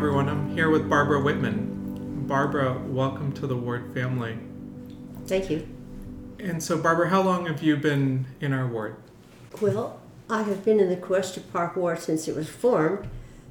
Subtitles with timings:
[0.00, 0.30] everyone.
[0.30, 2.24] I'm here with Barbara Whitman.
[2.26, 4.38] Barbara, welcome to the ward family.
[5.26, 5.68] Thank you.
[6.38, 8.96] And so, Barbara, how long have you been in our ward?
[9.60, 10.00] Well,
[10.30, 13.10] I have been in the Cuesta Park ward since it was formed,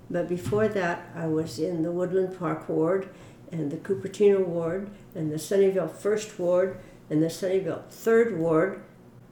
[0.09, 3.09] but before that, I was in the Woodland Park ward
[3.52, 6.79] and the Cupertino ward and the Sunnyvale First ward
[7.11, 8.81] and the Sunnyvale Third ward.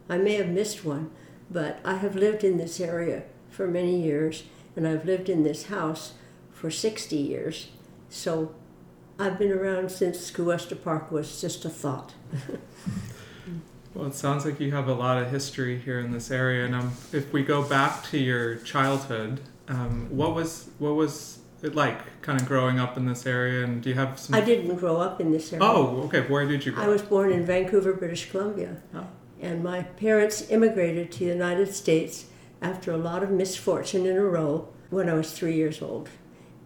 [0.07, 1.09] I may have missed one,
[1.49, 4.43] but I have lived in this area for many years
[4.75, 6.13] and I've lived in this house
[6.57, 7.67] for 60 years.
[8.09, 8.55] So
[9.19, 12.15] I've been around since Cuesta Park was just a thought.
[13.93, 16.65] well, it sounds like you have a lot of history here in this area.
[16.65, 21.75] And um, if we go back to your childhood, um, what was what was it
[21.75, 23.63] like, kind of growing up in this area?
[23.63, 24.33] And do you have some?
[24.33, 25.63] I didn't grow up in this area.
[25.63, 26.21] Oh, okay.
[26.21, 26.83] Where did you grow?
[26.83, 29.05] I was born in Vancouver, British Columbia, oh.
[29.41, 32.25] and my parents immigrated to the United States
[32.63, 36.09] after a lot of misfortune in a row when I was three years old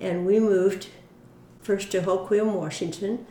[0.02, 0.88] and we moved
[1.61, 3.25] first to Hoquiam, Washington,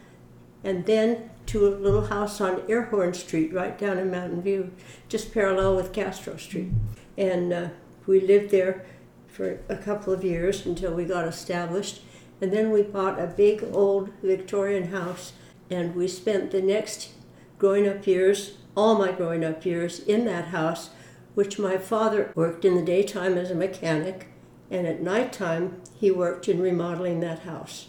[0.63, 4.71] and then to a little house on Airhorn Street, right down in Mountain View,
[5.09, 6.71] just parallel with Castro Street.
[7.19, 7.69] And uh,
[8.07, 8.87] we lived there
[9.27, 12.03] for a couple of years until we got established.
[12.41, 15.33] And then we bought a big old Victorian house,
[15.71, 17.11] and we spent the next
[17.59, 20.91] growing up years, all my growing up years, in that house,
[21.35, 24.30] which my father worked in the daytime as a mechanic
[24.71, 27.89] and at nighttime he worked in remodeling that house.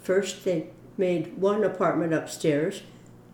[0.00, 2.82] First, they made one apartment upstairs,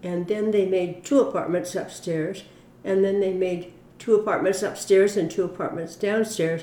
[0.03, 2.45] and then they made two apartments upstairs,
[2.84, 6.62] and then they made two apartments upstairs and two apartments downstairs,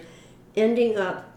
[0.55, 1.31] ending up.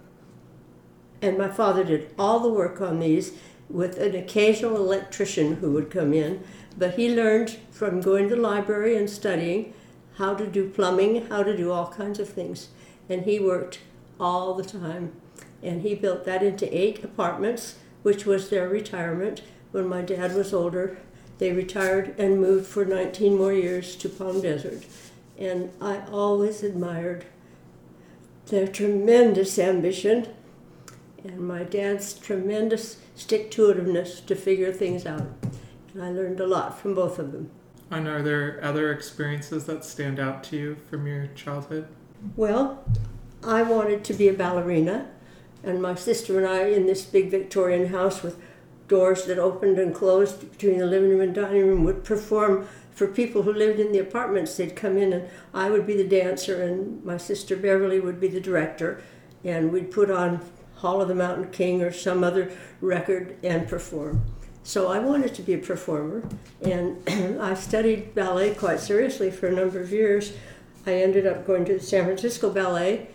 [1.23, 3.33] And my father did all the work on these
[3.71, 6.45] with an occasional electrician who would come in,
[6.77, 9.73] but he learned from going to the library and studying
[10.17, 12.69] how to do plumbing, how to do all kinds of things.
[13.09, 13.79] And he worked
[14.19, 15.13] all the time.
[15.63, 19.43] And he built that into eight apartments, which was their retirement.
[19.73, 20.99] When my dad was older,
[21.39, 24.85] they retired and moved for 19 more years to Palm Desert.
[25.39, 27.25] And I always admired
[28.47, 30.29] their tremendous ambition
[31.25, 35.27] and my dad's tremendous stick to itiveness to figure things out.
[35.93, 37.51] And I learned a lot from both of them.
[37.91, 41.89] And are there other experiences that stand out to you from your childhood?
[42.37, 42.85] Well,
[43.47, 45.07] I wanted to be a ballerina,
[45.63, 48.41] and my sister and I, in this big Victorian house with
[48.89, 53.07] doors that opened and closed between the living room and dining room, would perform for
[53.07, 54.57] people who lived in the apartments.
[54.57, 58.29] They'd come in, and I would be the dancer, and my sister Beverly would be
[58.29, 59.03] the director,
[59.43, 60.41] and we'd put on
[60.77, 62.51] Hall of the Mountain King or some other
[62.81, 64.25] record and perform.
[64.63, 66.27] So I wanted to be a performer,
[66.63, 67.03] and
[67.41, 70.33] I studied ballet quite seriously for a number of years.
[70.87, 73.09] I ended up going to the San Francisco Ballet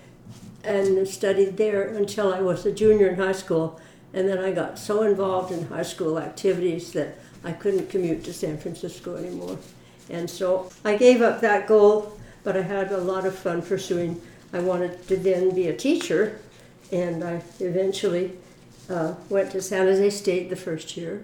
[0.64, 3.80] and studied there until I was a junior in high school.
[4.14, 8.34] And then I got so involved in high school activities that I couldn't commute to
[8.34, 9.58] San Francisco anymore.
[10.09, 14.22] And so I gave up that goal, but I had a lot of fun pursuing.
[14.52, 16.40] I wanted to then be a teacher,
[16.91, 18.34] and I eventually
[18.90, 21.24] uh, went to San Jose State the first year,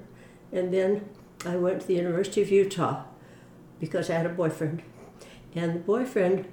[0.52, 1.10] and then
[1.44, 3.04] I went to the University of Utah
[3.80, 4.84] because I had a boyfriend.
[5.56, 6.46] And the boyfriend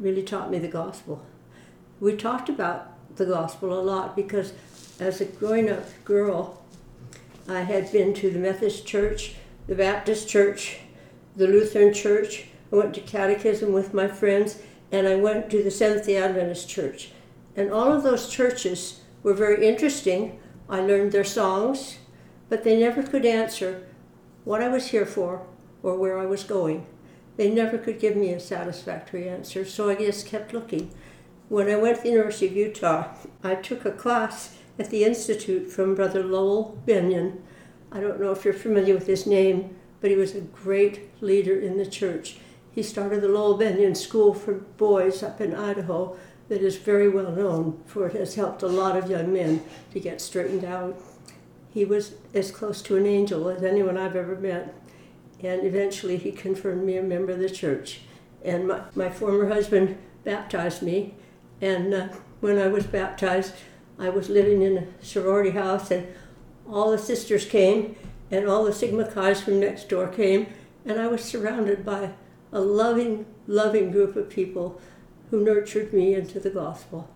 [0.00, 1.24] really taught me the gospel
[2.00, 4.52] we talked about the gospel a lot because
[5.00, 6.62] as a growing up girl,
[7.48, 9.36] I had been to the Methodist Church,
[9.66, 10.80] the Baptist Church,
[11.36, 12.46] the Lutheran Church.
[12.72, 14.58] I went to catechism with my friends,
[14.90, 17.10] and I went to the Seventh day Adventist Church.
[17.54, 20.38] And all of those churches were very interesting.
[20.68, 21.98] I learned their songs,
[22.48, 23.86] but they never could answer
[24.44, 25.46] what I was here for
[25.82, 26.86] or where I was going.
[27.36, 30.90] They never could give me a satisfactory answer, so I just kept looking.
[31.48, 33.14] When I went to the University of Utah,
[33.44, 37.38] I took a class at the Institute from Brother Lowell Bennion.
[37.92, 41.56] I don't know if you're familiar with his name, but he was a great leader
[41.56, 42.38] in the church.
[42.72, 46.16] He started the Lowell Bennion School for Boys up in Idaho
[46.48, 50.00] that is very well known for it has helped a lot of young men to
[50.00, 51.00] get straightened out.
[51.70, 54.74] He was as close to an angel as anyone I've ever met.
[55.44, 58.00] And eventually he confirmed me a member of the church.
[58.44, 61.14] And my, my former husband baptized me
[61.60, 62.08] and uh,
[62.40, 63.54] when I was baptized,
[63.98, 66.06] I was living in a sorority house, and
[66.68, 67.96] all the sisters came,
[68.30, 70.48] and all the Sigma Chi's from next door came,
[70.84, 72.10] and I was surrounded by
[72.52, 74.80] a loving, loving group of people
[75.30, 77.08] who nurtured me into the gospel.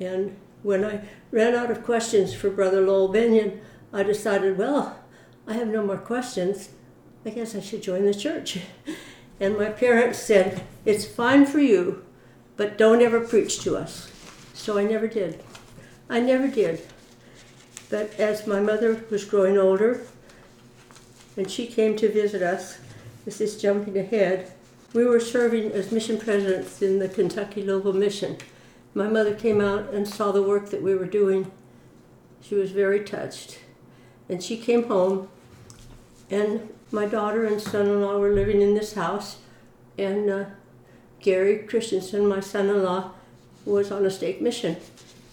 [0.00, 3.60] And when I ran out of questions for Brother Lowell Bennion,
[3.92, 4.98] I decided, well,
[5.46, 6.70] I have no more questions.
[7.24, 8.58] I guess I should join the church.
[9.40, 12.04] And my parents said, It's fine for you,
[12.58, 14.12] but don't ever preach to us.
[14.52, 15.42] So I never did.
[16.10, 16.82] I never did.
[17.88, 20.02] But as my mother was growing older,
[21.38, 22.78] and she came to visit us,
[23.24, 24.52] this is jumping ahead,
[24.92, 28.36] we were serving as mission presidents in the Kentucky Louisville Mission.
[28.92, 31.50] My mother came out and saw the work that we were doing.
[32.40, 33.60] She was very touched.
[34.28, 35.28] And she came home,
[36.28, 39.36] and my daughter and son in law were living in this house,
[39.96, 40.44] and uh,
[41.20, 43.12] Gary Christensen, my son in law,
[43.64, 44.76] was on a state mission.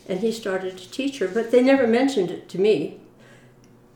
[0.07, 2.99] And he started to teach her, but they never mentioned it to me.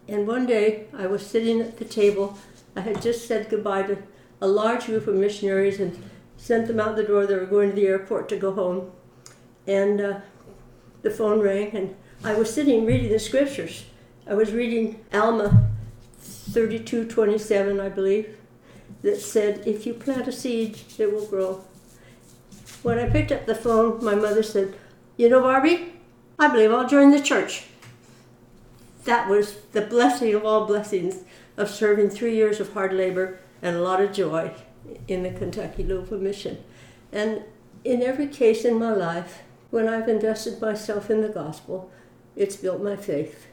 [0.07, 2.37] And one day I was sitting at the table.
[2.75, 3.97] I had just said goodbye to
[4.41, 6.01] a large group of missionaries and
[6.37, 7.25] sent them out the door.
[7.25, 8.91] They were going to the airport to go home.
[9.67, 10.19] And uh,
[11.01, 13.85] the phone rang, and I was sitting reading the scriptures.
[14.27, 15.69] I was reading Alma
[16.21, 18.37] 32:27, I believe,
[19.01, 21.63] that said, "If you plant a seed, it will grow."
[22.81, 24.73] When I picked up the phone, my mother said,
[25.17, 25.93] "You know, Barbie,
[26.37, 27.65] I believe I'll join the church."
[29.05, 31.23] That was the blessing of all blessings
[31.57, 34.51] of serving three years of hard labor and a lot of joy
[35.07, 36.57] in the Kentucky Louisville Mission.
[37.11, 37.43] And
[37.83, 41.91] in every case in my life, when I've invested myself in the gospel,
[42.35, 43.47] it's built my faith.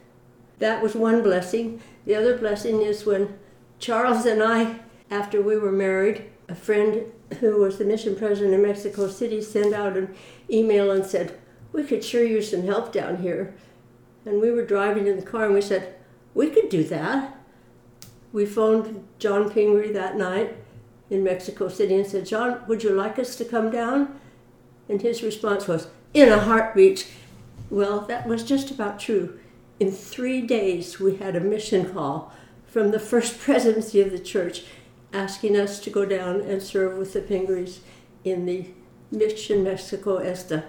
[0.59, 1.81] That was one blessing.
[2.05, 3.37] The other blessing is when
[3.79, 4.79] Charles and I,
[5.11, 9.73] after we were married, a friend who was the mission president in Mexico City sent
[9.73, 10.15] out an
[10.49, 11.37] email and said,
[11.73, 13.53] We could sure use some help down here.
[14.25, 15.95] And we were driving in the car and we said,
[16.33, 17.37] We could do that.
[18.31, 20.55] We phoned John Pingree that night
[21.09, 24.19] in Mexico City and said, John, would you like us to come down?
[24.89, 27.07] And his response was, In a heartbeat.
[27.69, 29.39] Well, that was just about true.
[29.79, 32.31] In three days, we had a mission call
[32.65, 34.63] from the first presidency of the church
[35.13, 37.79] asking us to go down and serve with the Pingrees
[38.23, 38.67] in the
[39.11, 40.63] Mission Mexico Este.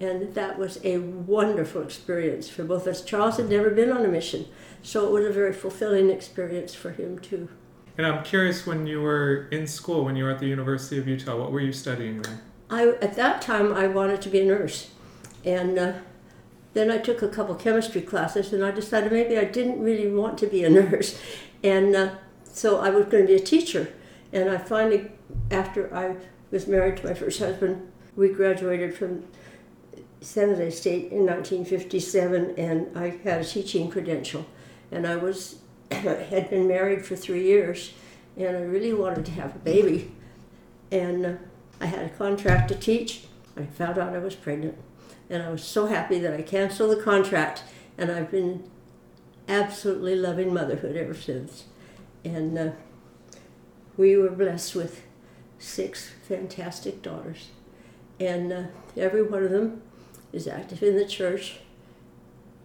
[0.00, 3.02] And that was a wonderful experience for both of us.
[3.02, 4.46] Charles had never been on a mission,
[4.82, 7.48] so it was a very fulfilling experience for him too.
[7.96, 11.08] And I'm curious when you were in school, when you were at the University of
[11.08, 12.40] Utah, what were you studying there?
[12.70, 14.90] I at that time I wanted to be a nurse,
[15.44, 15.92] and uh,
[16.74, 20.38] then I took a couple chemistry classes, and I decided maybe I didn't really want
[20.38, 21.20] to be a nurse,
[21.64, 22.10] and uh,
[22.58, 23.92] so I was going to be a teacher.
[24.32, 25.10] And I finally,
[25.50, 26.16] after I
[26.50, 29.24] was married to my first husband, we graduated from
[30.20, 34.44] San Jose State in 1957, and I had a teaching credential.
[34.90, 35.60] And I was
[35.92, 37.92] had been married for three years,
[38.36, 40.12] and I really wanted to have a baby.
[40.90, 41.32] And uh,
[41.80, 43.24] I had a contract to teach.
[43.56, 44.76] I found out I was pregnant,
[45.30, 47.62] and I was so happy that I canceled the contract,
[47.96, 48.68] and I've been
[49.48, 51.64] absolutely loving motherhood ever since.
[52.28, 52.70] And uh,
[53.96, 55.02] we were blessed with
[55.58, 57.48] six fantastic daughters,
[58.20, 58.62] and uh,
[58.98, 59.80] every one of them
[60.30, 61.60] is active in the church.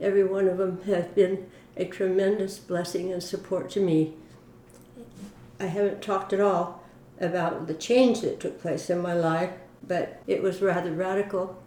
[0.01, 4.15] Every one of them has been a tremendous blessing and support to me.
[5.62, 6.83] I haven't talked at all
[7.21, 9.51] about the change that took place in my life,
[9.88, 11.63] but it was rather radical.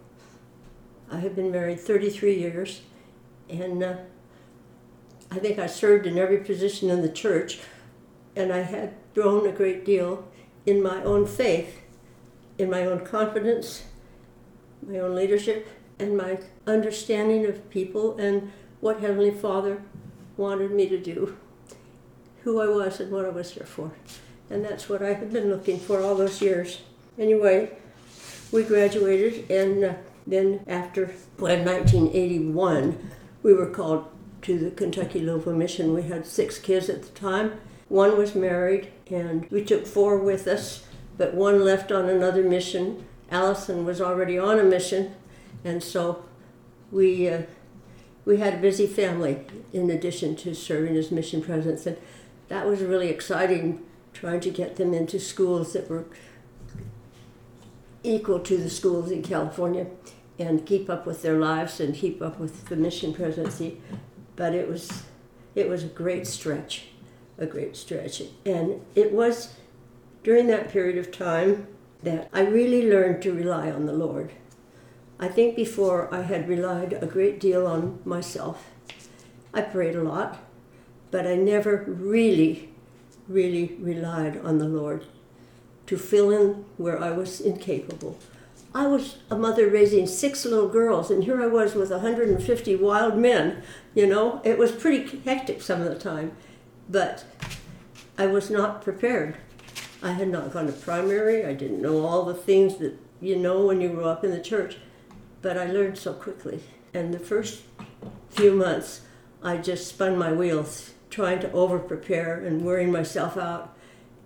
[1.09, 2.81] I have been married 33 years,
[3.49, 3.95] and uh,
[5.31, 7.59] I think I served in every position in the church,
[8.37, 10.27] and I had grown a great deal
[10.65, 11.81] in my own faith,
[12.57, 13.83] in my own confidence,
[14.87, 15.67] my own leadership,
[15.99, 19.81] and my understanding of people and what Heavenly Father
[20.37, 21.35] wanted me to do,
[22.43, 23.91] who I was and what I was here for.
[24.49, 26.81] And that's what I had been looking for all those years.
[27.17, 27.71] Anyway,
[28.51, 29.93] we graduated, and uh,
[30.27, 34.05] then after well, 1981, we were called
[34.43, 35.93] to the Kentucky Louisville Mission.
[35.93, 37.59] We had six kids at the time.
[37.89, 40.85] One was married, and we took four with us,
[41.17, 43.05] but one left on another mission.
[43.31, 45.15] Allison was already on a mission,
[45.63, 46.25] and so
[46.91, 47.43] we uh,
[48.25, 51.97] we had a busy family in addition to serving as mission presidents, and
[52.49, 53.83] that was really exciting.
[54.13, 56.05] Trying to get them into schools that were
[58.03, 59.87] equal to the schools in California,
[60.39, 63.79] and keep up with their lives and keep up with the mission presidency.
[64.35, 65.03] But it was
[65.55, 66.87] it was a great stretch,
[67.37, 69.53] a great stretch, and it was
[70.23, 71.67] during that period of time
[72.03, 74.31] that I really learned to rely on the Lord.
[75.19, 78.69] I think before I had relied a great deal on myself.
[79.53, 80.39] I prayed a lot,
[81.09, 82.69] but I never really,
[83.27, 85.05] really relied on the Lord
[85.87, 88.19] to fill in where I was incapable.
[88.75, 93.17] I was a mother raising six little girls, and here I was with 150 wild
[93.17, 93.63] men.
[93.95, 96.33] You know, it was pretty hectic some of the time,
[96.89, 97.25] but
[98.17, 99.37] I was not prepared.
[100.01, 101.45] I had not gone to primary.
[101.45, 104.39] I didn't know all the things that you know when you grow up in the
[104.39, 104.77] church
[105.41, 106.61] but I learned so quickly.
[106.93, 107.61] And the first
[108.29, 109.01] few months,
[109.43, 113.75] I just spun my wheels, trying to over prepare and wearing myself out.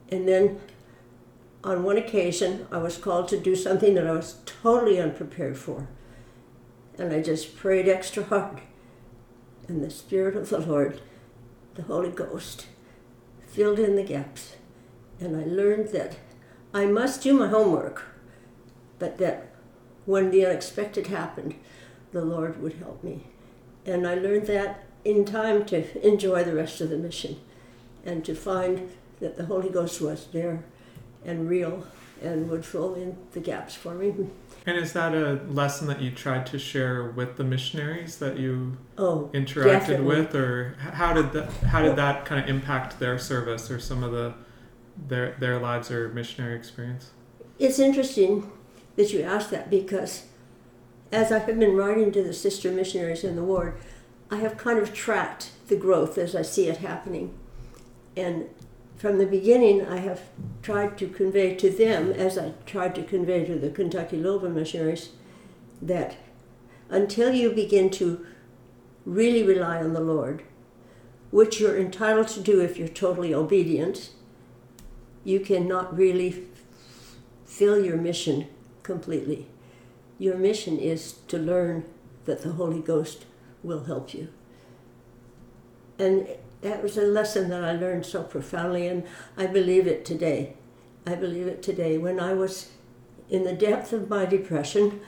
[0.10, 0.60] And then
[1.64, 5.88] on one occasion, I was called to do something that I was totally unprepared for.
[6.98, 8.62] And I just prayed extra hard.
[9.68, 11.02] And the Spirit of the Lord,
[11.82, 12.68] the Holy Ghost,
[13.48, 14.56] filled in the gaps.
[15.20, 16.18] And I learned that
[16.74, 18.04] I must do my homework,
[19.00, 19.48] but that
[20.06, 21.56] when the unexpected happened,
[22.12, 23.28] the Lord would help me.
[23.86, 27.40] And I learned that in time to enjoy the rest of the mission
[28.06, 30.64] and to find that the Holy Ghost was there
[31.26, 31.88] and real
[32.22, 34.14] and would fill in the gaps for me.
[34.66, 38.78] And is that a lesson that you tried to share with the missionaries that you
[38.98, 40.06] Oh, interacted Definitely.
[40.06, 44.04] with, or how did that how did that kind of impact their service or some
[44.04, 44.34] of the
[45.08, 47.12] their their lives or missionary experience?
[47.60, 48.52] it's interesting
[48.96, 50.26] that you ask that because
[51.12, 53.76] as I have been writing to the sister missionaries in the ward,
[54.32, 57.34] I have kind of tracked the growth as I see it happening.
[58.18, 58.46] And
[59.02, 60.22] from the beginning, I have
[60.62, 65.10] tried to convey to them, as I tried to convey to the Kentucky Louisville missionaries,
[65.82, 66.18] that
[66.88, 68.24] until you begin to
[69.04, 70.44] really rely on the Lord,
[71.32, 74.12] which you're entitled to do if you're totally obedient,
[75.24, 76.44] you cannot really
[77.44, 78.46] fill your mission
[78.84, 79.48] completely.
[80.20, 81.86] Your mission is to learn
[82.26, 83.26] that the Holy Ghost
[83.64, 84.28] will help you.
[85.98, 86.28] And
[86.62, 89.04] that was a lesson that I learned so profoundly, and
[89.36, 90.54] I believe it today.
[91.06, 91.98] I believe it today.
[91.98, 92.70] When I was
[93.30, 95.02] in the depth of my depression,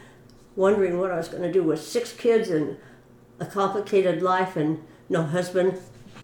[0.56, 2.78] wondering what I was going to do with six kids and
[3.40, 5.80] a complicated life and no husband,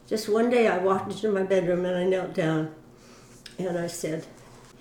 [0.08, 2.74] just one day I walked into my bedroom and I knelt down
[3.60, 4.26] and I said,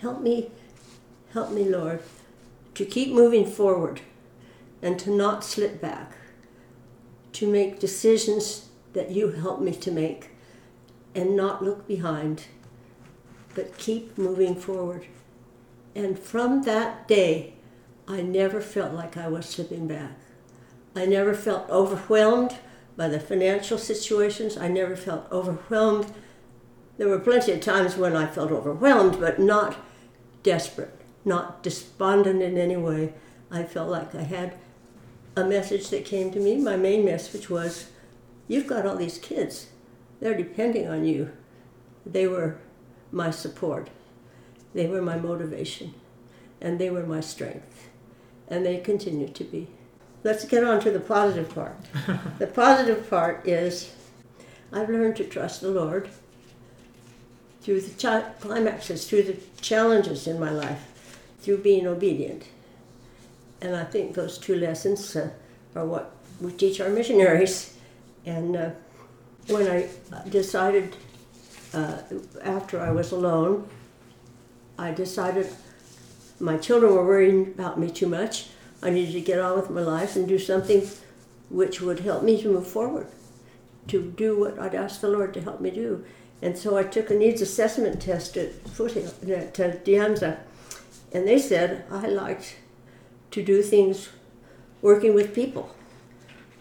[0.00, 0.50] Help me,
[1.32, 2.00] help me, Lord,
[2.74, 4.00] to keep moving forward
[4.80, 6.12] and to not slip back,
[7.32, 10.30] to make decisions that you help me to make
[11.18, 12.44] and not look behind,
[13.54, 15.06] but keep moving forward.
[15.94, 17.54] And from that day,
[18.06, 20.12] I never felt like I was slipping back.
[20.94, 22.56] I never felt overwhelmed
[22.96, 24.56] by the financial situations.
[24.56, 26.12] I never felt overwhelmed.
[26.98, 29.76] There were plenty of times when I felt overwhelmed, but not
[30.44, 33.12] desperate, not despondent in any way.
[33.50, 34.54] I felt like I had
[35.36, 36.56] a message that came to me.
[36.56, 37.90] My main message was
[38.46, 39.66] You've got all these kids,
[40.20, 41.30] they're depending on you.
[42.04, 42.58] They were
[43.12, 43.90] my support,
[44.74, 45.94] they were my motivation,
[46.60, 47.88] and they were my strength,
[48.48, 49.68] and they continue to be.
[50.24, 51.76] Let's get on to the positive part.
[52.38, 53.92] the positive part is
[54.72, 56.08] I've learned to trust the Lord
[57.62, 62.44] through the chi- climaxes, through the challenges in my life, through being obedient.
[63.60, 65.30] And I think those two lessons uh,
[65.74, 67.76] are what we teach our missionaries.
[68.24, 68.70] And uh,
[69.48, 69.88] when I
[70.28, 70.96] decided,
[71.74, 71.98] uh,
[72.42, 73.68] after I was alone,
[74.78, 75.48] I decided
[76.38, 78.48] my children were worrying about me too much.
[78.82, 80.88] I needed to get on with my life and do something
[81.50, 83.08] which would help me to move forward,
[83.88, 86.04] to do what I'd asked the Lord to help me do.
[86.40, 90.38] And so I took a needs assessment test at Foothill, at uh, De Anza,
[91.12, 92.56] and they said I liked
[93.32, 94.10] to do things
[94.80, 95.74] working with people.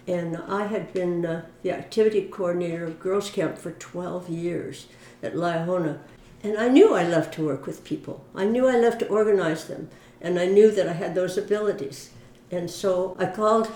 [0.07, 4.87] And I had been uh, the activity coordinator of Girls Camp for 12 years
[5.21, 5.99] at Liahona.
[6.43, 8.23] And I knew I loved to work with people.
[8.33, 9.89] I knew I loved to organize them.
[10.21, 12.11] And I knew that I had those abilities.
[12.49, 13.69] And so I called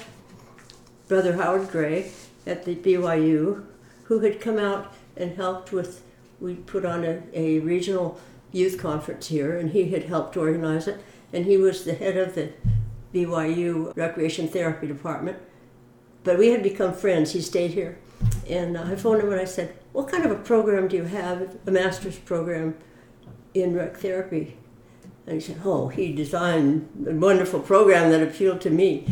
[1.07, 2.11] Brother Howard Gray
[2.47, 3.65] at the BYU,
[4.05, 6.01] who had come out and helped with,
[6.39, 8.19] we put on a, a regional
[8.53, 11.03] youth conference here, and he had helped organize it.
[11.33, 12.51] And he was the head of the
[13.13, 15.37] BYU Recreation Therapy Department.
[16.23, 17.31] But we had become friends.
[17.31, 17.97] He stayed here.
[18.49, 21.57] And I phoned him and I said, What kind of a program do you have,
[21.65, 22.75] a master's program
[23.53, 24.57] in rec therapy?
[25.25, 29.07] And he said, Oh, he designed a wonderful program that appealed to me.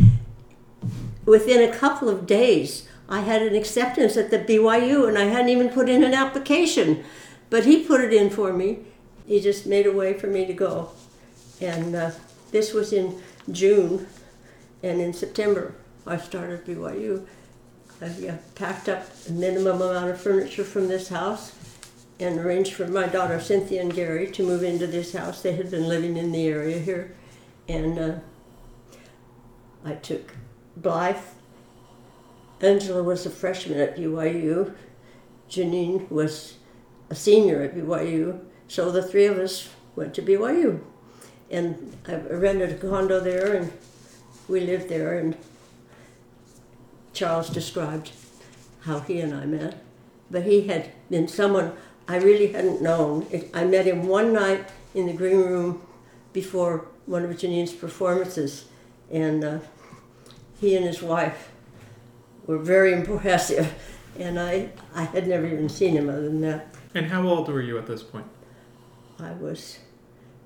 [1.25, 5.49] Within a couple of days, I had an acceptance at the BYU and I hadn't
[5.49, 7.03] even put in an application.
[7.49, 8.79] But he put it in for me.
[9.25, 10.89] He just made a way for me to go.
[11.59, 12.11] And uh,
[12.51, 14.07] this was in June.
[14.83, 15.73] And in September,
[16.07, 17.25] I started BYU.
[18.01, 21.53] I uh, packed up a minimum amount of furniture from this house
[22.19, 25.41] and arranged for my daughter Cynthia and Gary to move into this house.
[25.41, 27.15] They had been living in the area here.
[27.67, 28.15] And uh,
[29.85, 30.33] I took
[30.77, 31.17] Blythe.
[32.61, 34.73] Angela was a freshman at BYU.
[35.49, 36.55] Janine was
[37.09, 38.41] a senior at BYU.
[38.67, 40.81] So the three of us went to BYU.
[41.49, 43.71] And I rented a condo there and
[44.47, 45.37] we lived there and
[47.13, 48.11] Charles described
[48.81, 49.83] how he and I met,
[50.31, 51.73] but he had been someone
[52.07, 53.27] I really hadn't known.
[53.31, 55.81] It, I met him one night in the green room
[56.33, 58.65] before one of Janine's performances,
[59.11, 59.59] and uh,
[60.59, 61.51] he and his wife
[62.45, 63.73] were very impressive.
[64.17, 66.75] And I, I had never even seen him other than that.
[66.95, 68.25] And how old were you at this point?
[69.19, 69.79] I was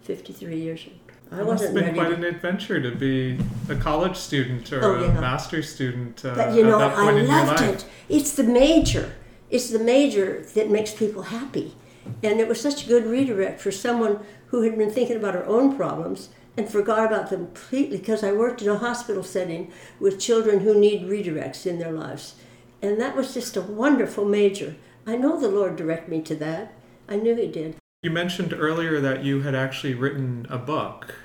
[0.01, 1.02] 53 years old.
[1.33, 4.83] I It must have wasn't been quite an adventure to be a college student or
[4.83, 5.19] Oh, a yeah.
[5.19, 7.85] master's student uh, But you know, I point in your loved it.
[8.07, 9.13] It's the major.
[9.49, 11.75] It's the major that makes people happy.
[12.21, 15.45] And it was such a good redirect for someone who had been thinking about her
[15.45, 20.19] own problems and forgot about them completely because I worked in a hospital setting with
[20.19, 22.35] children who need redirects in their lives.
[22.81, 24.75] And that was just a wonderful major.
[25.07, 26.73] I know the Lord directed me to that.
[27.09, 27.75] I knew He did.
[28.03, 31.15] You mentioned earlier that you had actually written a book,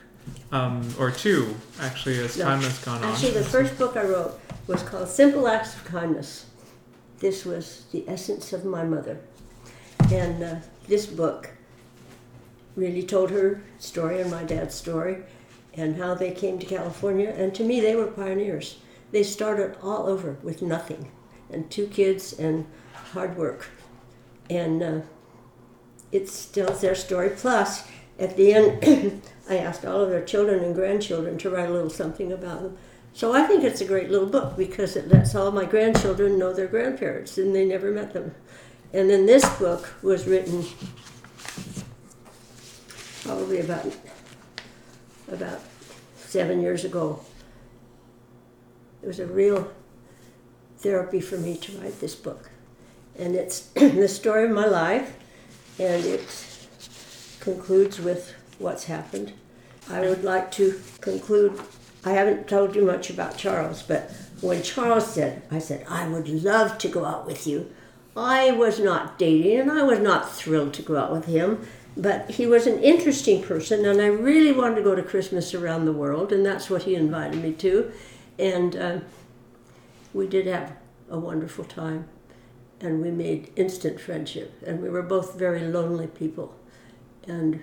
[0.53, 2.45] um, or two, actually, as No.
[2.45, 3.13] time has gone on.
[3.13, 6.47] Actually, the first book I wrote was called Simple Acts of Kindness.
[7.19, 9.19] This was the essence of my mother.
[10.13, 10.57] And uh,
[10.87, 11.51] this book
[12.77, 15.19] really told her story and my dad's story
[15.75, 17.29] and how they came to California.
[17.37, 18.79] And to me, they were pioneers.
[19.11, 21.11] They started all over with nothing
[21.51, 22.67] and two kids and
[23.13, 23.69] hard work.
[24.51, 25.01] And uh,
[26.13, 27.31] it tells their story.
[27.31, 27.87] Plus,
[28.19, 31.91] at the end, I asked all of their children and grandchildren to write a little
[31.91, 32.79] something about them.
[33.13, 36.53] So I think it's a great little book because it lets all my grandchildren know
[36.53, 38.35] their grandparents and they never met them.
[38.93, 40.65] And then this book was written
[43.23, 43.87] probably about
[45.31, 45.61] about
[46.17, 47.21] seven years ago.
[49.03, 49.71] It was a real
[50.79, 52.51] therapy for me to write this book.
[53.19, 55.17] And it's the story of my life
[55.79, 56.48] and it
[57.41, 59.33] concludes with what's happened.
[59.89, 61.61] I would like to conclude.
[62.05, 66.29] I haven't told you much about Charles, but when Charles said, I said, I would
[66.29, 67.71] love to go out with you,
[68.17, 72.31] I was not dating and I was not thrilled to go out with him, but
[72.31, 75.93] he was an interesting person and I really wanted to go to Christmas around the
[75.93, 77.93] world, and that's what he invited me to.
[78.39, 78.99] And uh,
[80.13, 80.73] we did have
[81.11, 82.09] a wonderful time
[82.81, 86.55] and we made instant friendship and we were both very lonely people
[87.29, 87.61] and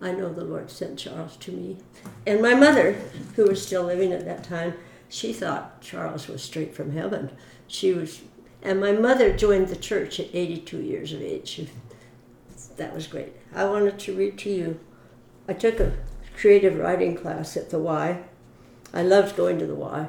[0.00, 1.76] i know the lord sent charles to me.
[2.26, 2.92] And my mother
[3.36, 4.74] who was still living at that time
[5.08, 7.30] she thought charles was straight from heaven.
[7.66, 8.22] She was
[8.62, 11.66] and my mother joined the church at 82 years of age.
[12.76, 13.34] That was great.
[13.54, 14.80] I wanted to read to you.
[15.48, 15.96] I took a
[16.36, 18.22] creative writing class at the y.
[18.92, 20.08] I loved going to the y.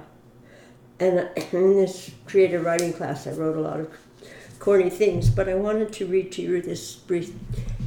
[1.00, 3.90] And in this creative writing class, I wrote a lot of
[4.60, 7.34] corny things, but I wanted to read to you this brief.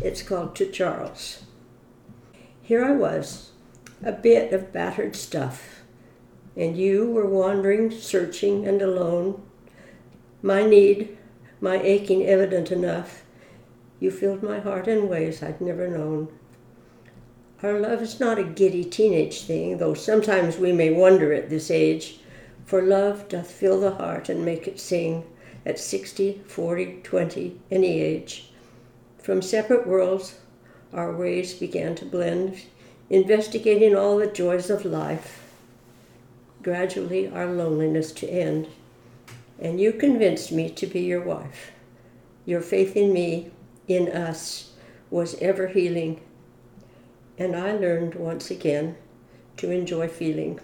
[0.01, 1.45] It's called To Charles.
[2.63, 3.53] Here I was,
[4.03, 5.83] a bit of battered stuff,
[6.57, 9.43] and you were wandering, searching, and alone.
[10.43, 11.17] My need,
[11.61, 13.25] my aching evident enough.
[13.99, 16.29] You filled my heart in ways I'd never known.
[17.63, 21.71] Our love is not a giddy teenage thing, though sometimes we may wonder at this
[21.71, 22.21] age.
[22.67, 25.25] For love doth fill the heart and make it sing
[25.65, 28.51] at sixty, forty, twenty, any age.
[29.25, 30.35] From separate worlds,
[30.93, 32.61] our ways began to blend,
[33.09, 35.51] investigating all the joys of life.
[36.63, 38.69] Gradually, our loneliness to end.
[39.59, 41.73] And you convinced me to be your wife.
[42.45, 43.51] Your faith in me,
[43.89, 44.73] in us,
[45.09, 46.21] was ever healing.
[47.39, 48.95] And I learned once again
[49.57, 50.61] to enjoy feeling.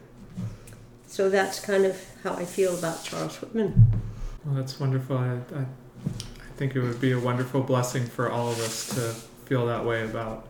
[1.06, 3.90] So that's kind of how I feel about Charles Whitman.
[4.44, 5.16] Well, that's wonderful.
[5.16, 5.64] I, I,
[6.60, 9.00] think it would be a wonderful blessing for all of us to
[9.48, 10.46] feel that way about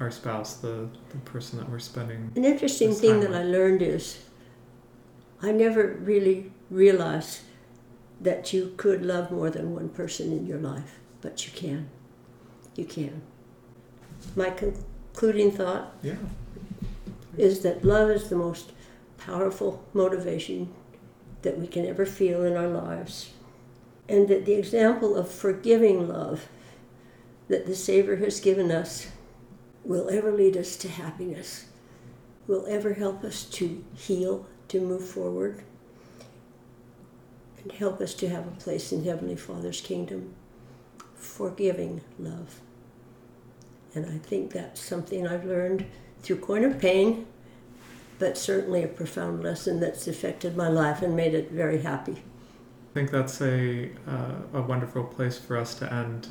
[0.00, 2.32] our spouse, the, the person that we're spending.
[2.34, 4.18] An interesting thing that with- I learned is
[5.40, 7.42] I never really realized
[8.20, 11.88] that you could love more than one person in your life, but you can.
[12.74, 13.22] You can.
[14.34, 16.16] My concluding thought Yeah.
[17.36, 18.72] is that love is the most
[19.18, 20.70] powerful motivation
[21.42, 23.30] that we can ever feel in our lives.
[24.08, 26.48] And that the example of forgiving love
[27.48, 29.08] that the Savior has given us
[29.84, 31.66] will ever lead us to happiness,
[32.46, 35.62] will ever help us to heal, to move forward,
[37.62, 40.34] and help us to have a place in Heavenly Father's kingdom.
[41.16, 42.60] Forgiving love.
[43.94, 45.86] And I think that's something I've learned
[46.22, 47.26] through Coin of Pain
[48.18, 52.22] but certainly a profound lesson that's affected my life and made it very happy.
[52.98, 56.30] Think that's a, uh, a wonderful place for us to end.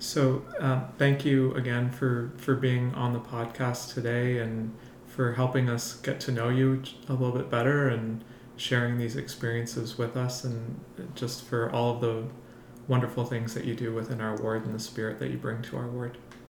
[0.00, 4.74] So, uh, thank you again for, for being on the podcast today and
[5.06, 8.24] for helping us get to know you a little bit better and
[8.56, 10.80] sharing these experiences with us and
[11.14, 12.24] just for all of the
[12.88, 15.76] wonderful things that you do within our ward and the spirit that you bring to
[15.76, 16.18] our ward.